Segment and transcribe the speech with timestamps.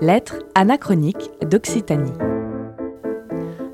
[0.00, 2.12] Lettres anachroniques d'Occitanie.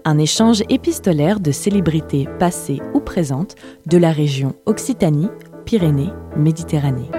[0.06, 5.28] Un échange épistolaire de célébrités passées ou présentes de la région Occitanie,
[5.66, 7.10] Pyrénées, Méditerranée.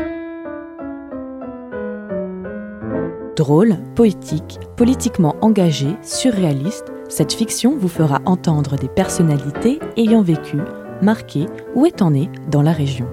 [3.36, 10.58] Drôle, poétique, politiquement engagé, surréaliste, cette fiction vous fera entendre des personnalités ayant vécu,
[11.04, 11.46] marqué
[11.76, 13.06] ou étant nées dans la région.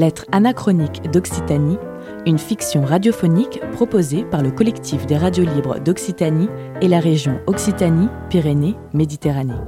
[0.00, 1.76] Lettres anachroniques d'Occitanie,
[2.24, 6.48] une fiction radiophonique proposée par le collectif des radios libres d'Occitanie
[6.80, 9.60] et la région Occitanie-Pyrénées-Méditerranée.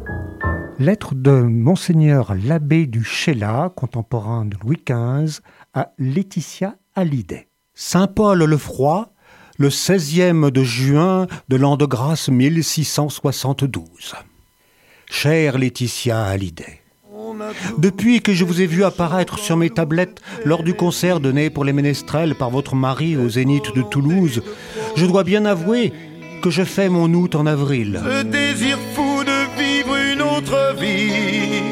[0.79, 5.43] Lettre de Monseigneur l'abbé du Chéla, contemporain de Louis XV,
[5.75, 7.49] à Laetitia Hallyday.
[7.75, 9.13] Saint-Paul le Froid,
[9.59, 14.15] le 16e de juin de l'an de grâce 1672.
[15.11, 16.82] Chère Laetitia Hallyday,
[17.79, 21.65] depuis que je vous ai vu apparaître sur mes tablettes lors du concert donné pour
[21.65, 24.43] les ménestrels par votre mari au Zénith de Toulouse,
[24.97, 25.93] je dois bien avouer
[26.43, 28.01] que je fais mon août en avril.
[28.05, 31.63] Ce désir fou de vivre une autre vie,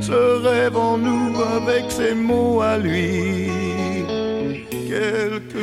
[0.00, 3.50] ce rêve en nous avec ses mots à lui.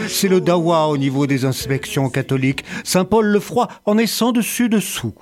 [0.07, 2.65] C'est le dawa au niveau des inspections catholiques.
[2.83, 5.13] Saint Paul le Froid en est sans dessus dessous.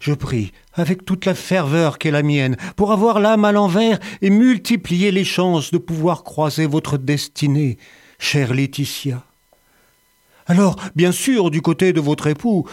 [0.00, 4.30] Je prie, avec toute la ferveur qu'est la mienne, pour avoir l'âme à l'envers et
[4.30, 7.78] multiplier les chances de pouvoir croiser votre destinée,
[8.18, 9.24] chère Laetitia.
[10.46, 12.66] Alors, bien sûr, du côté de votre époux,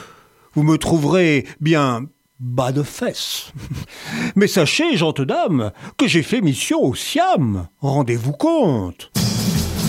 [0.54, 2.06] vous me trouverez bien
[2.40, 3.52] bas de fesses.
[4.36, 7.68] Mais sachez, gentes dames, que j'ai fait mission au Siam.
[7.82, 9.12] Rendez-vous compte.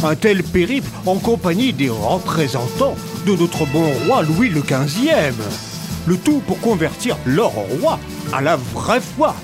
[0.03, 5.76] Un tel périple en compagnie des représentants de notre bon roi Louis le XVe.
[6.07, 7.99] Le tout pour convertir leur roi
[8.33, 9.35] à la vraie foi,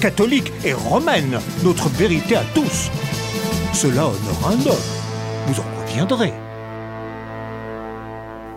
[0.00, 2.90] catholique et romaine, notre vérité à tous.
[3.72, 6.32] Cela honore un homme, vous en conviendrez.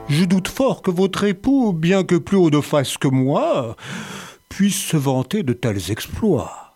[0.09, 3.77] Je doute fort que votre époux, bien que plus haut de face que moi,
[4.49, 6.73] puisse se vanter de tels exploits.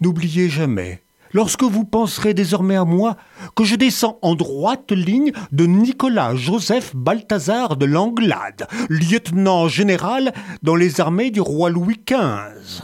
[0.00, 1.01] N'oubliez jamais,
[1.32, 3.16] lorsque vous penserez désormais à moi,
[3.56, 10.32] que je descends en droite ligne de Nicolas Joseph Balthazar de Langlade, lieutenant général
[10.62, 12.82] dans les armées du roi Louis XV.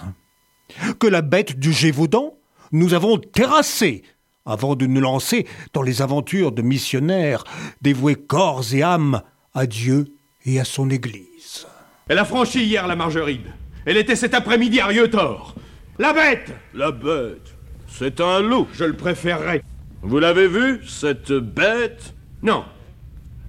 [0.98, 2.34] Que la bête du Gévaudan,
[2.72, 4.02] nous avons terrassé
[4.44, 7.44] avant de nous lancer dans les aventures de missionnaires
[7.82, 9.22] dévoués corps et âme
[9.54, 10.06] à Dieu
[10.44, 11.66] et à son Église.
[12.08, 13.52] Elle a franchi hier la Margeride.
[13.84, 15.54] Elle était cet après-midi à Rieutort.
[15.98, 17.57] La bête La bête
[17.88, 18.68] C'est un loup.
[18.72, 19.62] Je le préférerais.
[20.02, 22.14] Vous l'avez vu, cette bête?
[22.42, 22.64] Non.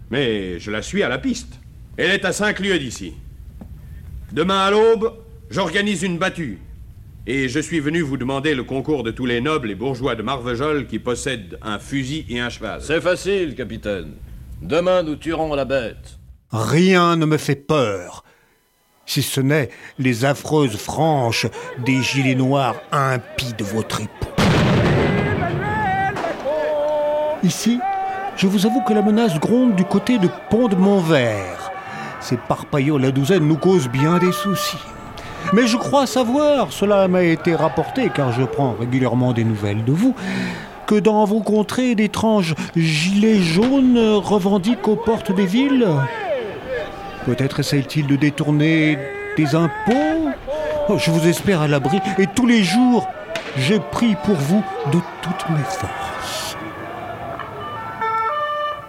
[0.09, 1.59] Mais je la suis à la piste.
[1.97, 3.13] Elle est à cinq lieues d'ici.
[4.31, 5.13] Demain à l'aube,
[5.49, 6.59] j'organise une battue.
[7.27, 10.23] Et je suis venu vous demander le concours de tous les nobles et bourgeois de
[10.23, 12.81] Marvejol qui possèdent un fusil et un cheval.
[12.81, 14.13] C'est facile, capitaine.
[14.61, 16.17] Demain, nous tuerons la bête.
[16.51, 18.23] Rien ne me fait peur,
[19.05, 21.45] si ce n'est les affreuses franches
[21.85, 24.18] des gilets noirs impies de votre époux.
[27.43, 27.79] Ici,
[28.35, 31.71] je vous avoue que la menace gronde du côté de Pont de Montvert.
[32.19, 34.77] Ces parpaillots la douzaine nous causent bien des soucis.
[35.53, 39.93] Mais je crois savoir, cela m'a été rapporté car je prends régulièrement des nouvelles de
[39.93, 40.15] vous,
[40.85, 45.87] que dans vos contrées d'étranges gilets jaunes revendiquent aux portes des villes
[47.25, 48.97] Peut-être essaye-t-il de détourner
[49.37, 50.29] des impôts
[50.89, 53.07] oh, Je vous espère à l'abri et tous les jours,
[53.55, 56.08] je prie pour vous de toutes mes forces.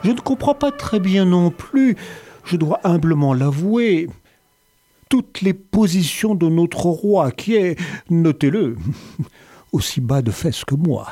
[0.03, 1.97] Je ne comprends pas très bien non plus,
[2.45, 4.09] je dois humblement l'avouer,
[5.11, 7.79] toutes les positions de notre roi qui est,
[8.09, 8.77] notez-le,
[9.73, 11.09] aussi bas de fesses que moi.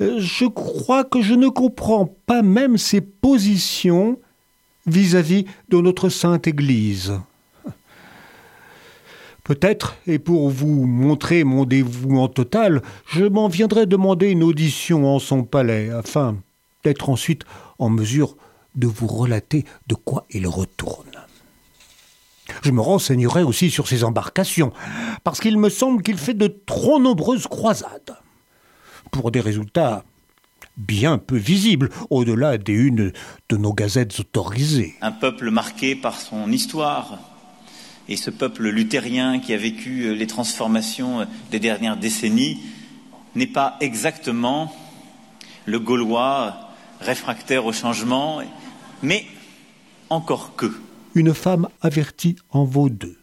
[0.00, 4.18] Je crois que je ne comprends pas même ses positions
[4.86, 7.14] vis-à-vis de notre sainte Église.
[9.44, 15.18] Peut-être, et pour vous montrer mon dévouement total, je m'en viendrai demander une audition en
[15.18, 16.36] son palais, afin
[16.84, 17.44] d'être ensuite
[17.78, 18.36] en mesure
[18.74, 21.04] de vous relater de quoi il retourne.
[22.62, 24.72] Je me renseignerai aussi sur ses embarcations,
[25.24, 28.16] parce qu'il me semble qu'il fait de trop nombreuses croisades,
[29.10, 30.04] pour des résultats
[30.76, 33.12] bien peu visibles au-delà des unes
[33.48, 34.94] de nos gazettes autorisées.
[35.02, 37.18] Un peuple marqué par son histoire,
[38.08, 42.58] et ce peuple luthérien qui a vécu les transformations des dernières décennies
[43.34, 44.74] n'est pas exactement
[45.66, 46.67] le Gaulois
[47.00, 48.40] réfractaire au changement,
[49.02, 49.24] mais
[50.10, 50.72] encore que
[51.14, 53.18] une femme avertie en vaut deux.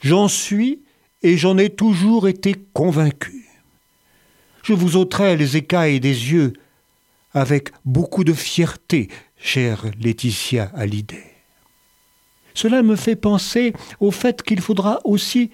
[0.00, 0.80] J'en suis
[1.22, 3.46] et j'en ai toujours été convaincu.
[4.62, 6.54] Je vous ôterai les écailles des yeux
[7.32, 11.26] avec beaucoup de fierté, chère Laetitia Hallyday.
[12.54, 15.50] Cela me fait penser au fait qu'il faudra aussi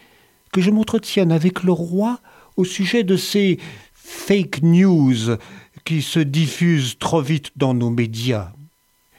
[0.53, 2.21] que je m'entretienne avec le roi
[2.57, 3.59] au sujet de ces
[3.93, 5.37] fake news
[5.87, 8.51] qui se diffusent trop vite dans nos médias.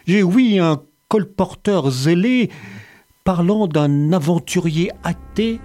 [0.05, 2.51] J'ai oui un colporteur zélé
[3.23, 5.59] parlant d'un aventurier athée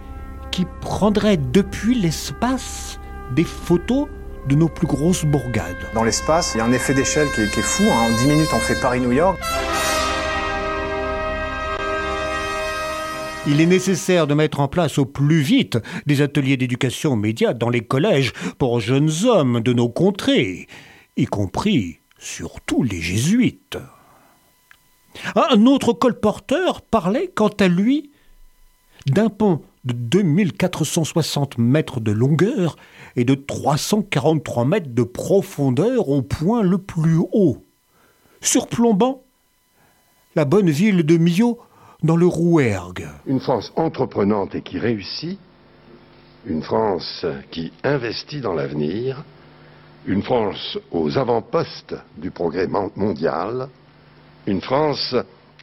[0.53, 3.01] qui prendrait depuis l'espace
[3.35, 4.07] des photos
[4.49, 5.77] de nos plus grosses bourgades.
[5.93, 7.85] Dans l'espace, il y a un effet d'échelle qui, est fou.
[7.85, 8.09] Hein.
[8.09, 9.41] En 10 minutes, on fait Paris-New York.
[13.49, 15.77] Il est nécessaire de mettre en place au plus vite
[16.07, 20.69] des ateliers d'éducation média dans les collèges pour jeunes hommes de nos contrées,
[21.17, 23.79] y compris surtout les jésuites.
[25.35, 28.11] Un autre colporteur parlait, quant à lui,
[29.07, 32.77] d'un pont de 2460 mètres de longueur
[33.17, 37.59] et de 343 mètres de profondeur au point le plus haut,
[38.41, 39.23] surplombant
[40.35, 41.59] la bonne ville de Millau
[42.03, 43.09] dans le Rouergue.
[43.27, 45.39] Une France entreprenante et qui réussit,
[46.47, 49.25] une France qui investit dans l'avenir,
[50.07, 52.67] une France aux avant-postes du progrès
[52.97, 53.69] mondial,
[54.47, 55.15] une France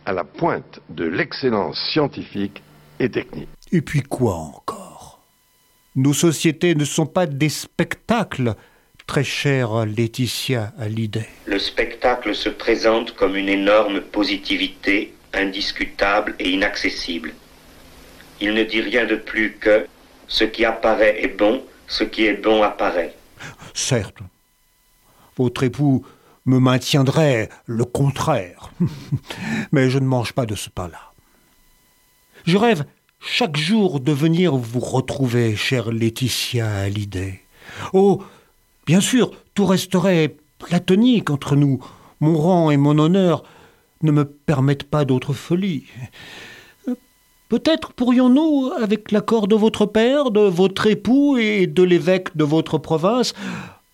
[0.06, 2.62] à la pointe de l'excellence scientifique
[3.00, 3.50] et technique.
[3.72, 5.20] Et puis quoi encore?
[5.96, 8.56] Nos sociétés ne sont pas des spectacles,
[9.06, 11.28] très chère Laetitia Hallyday.
[11.46, 17.34] Le spectacle se présente comme une énorme positivité indiscutable et inaccessible.
[18.40, 19.86] Il ne dit rien de plus que
[20.28, 23.16] ce qui apparaît est bon, ce qui est bon apparaît.
[23.74, 24.20] Certes,
[25.38, 26.06] votre époux
[26.46, 28.72] me maintiendrait le contraire,
[29.72, 31.14] mais je ne mange pas de ce pain-là.
[32.46, 32.86] Je rêve
[33.20, 37.42] chaque jour de venir vous retrouver, chère Laetitia Hallyday.
[37.94, 38.24] Oh,
[38.86, 41.84] bien sûr, tout resterait platonique entre nous.
[42.22, 43.44] Mon rang et mon honneur
[44.02, 45.86] ne me permettent pas d'autre folie.
[47.50, 52.78] Peut-être pourrions-nous, avec l'accord de votre père, de votre époux et de l'évêque de votre
[52.78, 53.34] province,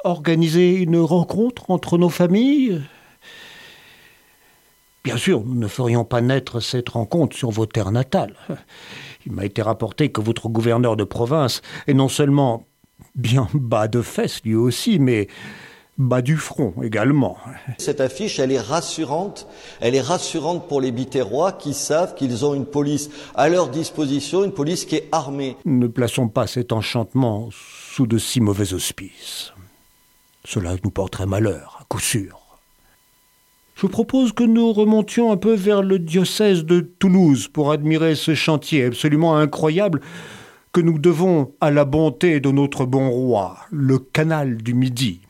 [0.04, 2.82] organiser une rencontre entre nos familles?
[5.06, 8.36] Bien sûr, nous ne ferions pas naître cette rencontre sur vos terres natales.
[9.26, 12.68] Il m'a été rapporté que votre gouverneur de province est non seulement
[13.16, 15.30] bien bas de fesses lui aussi, mais
[15.98, 17.38] bas du front également.
[17.78, 19.48] Cette affiche, elle est rassurante.
[19.80, 24.44] Elle est rassurante pour les Biterrois qui savent qu'ils ont une police à leur disposition,
[24.44, 25.56] une police qui est armée.
[25.66, 29.54] Ne plaçons pas cet enchantement sous de si mauvais auspices.
[30.44, 32.42] Cela nous porterait malheur, à coup sûr.
[33.76, 38.16] Je vous propose que nous remontions un peu vers le diocèse de Toulouse pour admirer
[38.16, 40.02] ce chantier absolument incroyable
[40.72, 45.22] que nous devons à la bonté de notre bon roi, le canal du Midi.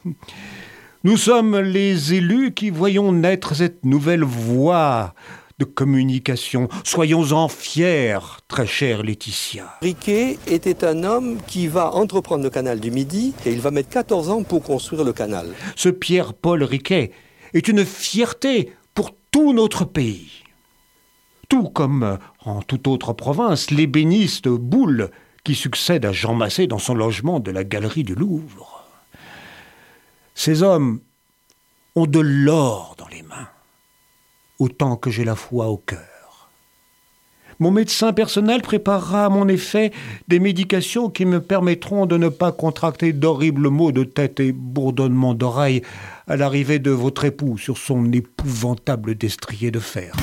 [1.05, 5.13] Nous sommes les élus qui voyons naître cette nouvelle voie
[5.59, 6.67] de communication.
[6.83, 8.17] Soyons-en fiers,
[8.47, 9.77] très chère Laetitia.
[9.83, 13.89] Riquet était un homme qui va entreprendre le canal du Midi et il va mettre
[13.89, 15.45] 14 ans pour construire le canal.
[15.75, 17.11] Ce Pierre-Paul Riquet
[17.53, 20.41] est une fierté pour tout notre pays.
[21.49, 25.11] Tout comme en toute autre province, l'ébéniste Boulle
[25.43, 28.74] qui succède à Jean Massé dans son logement de la galerie du Louvre.
[30.35, 30.99] Ces hommes
[31.95, 33.47] ont de l'or dans les mains,
[34.59, 36.51] autant que j'ai la foi au cœur.
[37.59, 39.93] Mon médecin personnel préparera à mon effet
[40.27, 45.33] des médications qui me permettront de ne pas contracter d'horribles maux de tête et bourdonnements
[45.33, 45.81] d'oreilles
[46.27, 50.13] à l'arrivée de votre époux sur son épouvantable destrier de fer.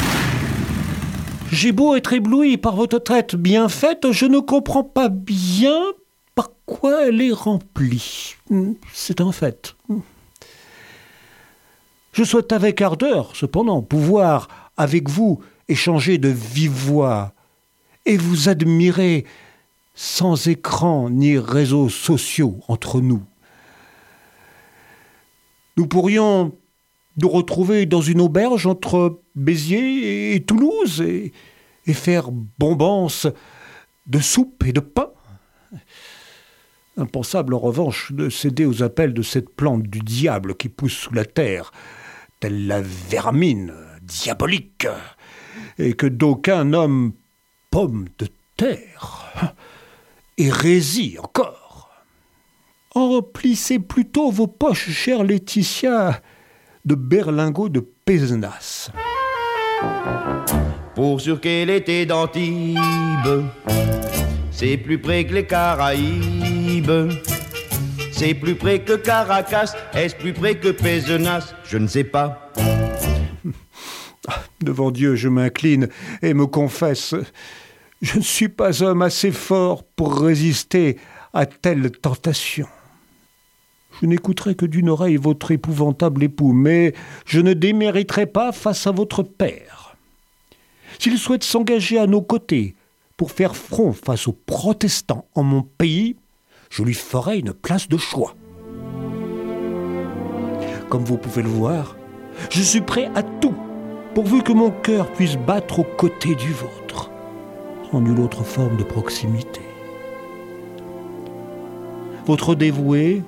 [1.51, 5.81] J'ai beau être ébloui par votre traite bien faite, je ne comprends pas bien
[6.35, 8.37] par quoi elle est remplie.
[8.93, 9.75] C'est un fait.
[12.13, 17.33] Je souhaite avec ardeur, cependant, pouvoir, avec vous, échanger de vive voix
[18.05, 19.25] et vous admirer
[19.95, 23.23] sans écran ni réseaux sociaux entre nous.
[25.77, 26.53] Nous pourrions
[27.17, 31.33] nous retrouver dans une auberge entre Béziers et Toulouse et,
[31.87, 33.27] et faire bombance
[34.07, 35.11] de soupe et de pain.
[36.97, 41.15] Impensable en revanche de céder aux appels de cette plante du diable qui pousse sous
[41.15, 41.73] la terre,
[42.41, 43.73] telle la vermine
[44.03, 44.87] diabolique,
[45.79, 47.13] et que d'aucuns nomment
[47.71, 49.55] pomme de terre.
[50.37, 51.91] Hérésie encore.
[52.95, 56.21] Remplissez plutôt vos poches, chère Laetitia,
[56.85, 58.91] de berlingots de Pézenas.
[60.95, 62.79] Pour sûr qu'elle était d'Antibes
[64.63, 66.62] c'est plus près que les Caraïbes.
[68.13, 71.55] C'est plus près que Caracas, est-ce plus près que Pézenas?
[71.65, 72.53] Je ne sais pas.
[74.61, 75.89] Devant Dieu, je m'incline
[76.23, 77.15] et me confesse.
[78.01, 80.99] Je ne suis pas homme assez fort pour résister
[81.33, 82.67] à telle tentation.
[84.01, 86.95] Je n'écouterai que d'une oreille votre épouvantable époux, mais
[87.27, 89.97] je ne démériterai pas face à votre père.
[90.99, 92.75] S'il souhaite s'engager à nos côtés
[93.17, 96.17] pour faire front face aux protestants en mon pays,
[96.73, 98.35] je lui ferai une place de choix.
[100.89, 101.97] Comme vous pouvez le voir,
[102.49, 103.55] je suis prêt à tout,
[104.15, 107.11] pourvu que mon cœur puisse battre aux côtés du vôtre,
[107.93, 109.61] en nulle autre forme de proximité.
[112.25, 113.23] Votre dévoué,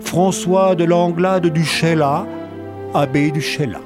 [0.00, 2.26] François de l'Anglade du Chéla,
[2.94, 3.80] abbé du Chéla.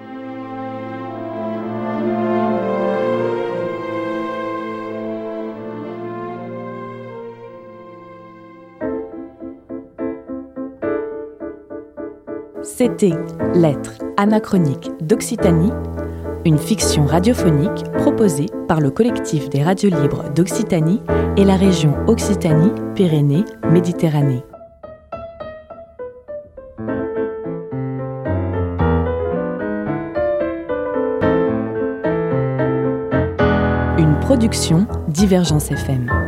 [12.82, 13.14] C'était
[13.54, 15.70] Lettres anachroniques d'Occitanie,
[16.44, 21.00] une fiction radiophonique proposée par le collectif des radios libres d'Occitanie
[21.36, 24.42] et la région Occitanie-Pyrénées-Méditerranée.
[33.96, 36.21] Une production Divergence FM.